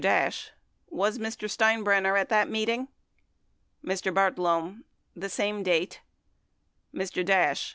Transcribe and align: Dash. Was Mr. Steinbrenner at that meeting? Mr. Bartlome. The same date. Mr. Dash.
Dash. 0.01 0.49
Was 0.89 1.19
Mr. 1.19 1.47
Steinbrenner 1.47 2.19
at 2.19 2.29
that 2.29 2.49
meeting? 2.49 2.87
Mr. 3.85 4.11
Bartlome. 4.11 4.83
The 5.15 5.29
same 5.29 5.61
date. 5.61 6.01
Mr. 6.91 7.23
Dash. 7.23 7.69